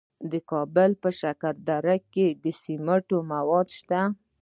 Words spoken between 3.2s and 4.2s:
مواد شته.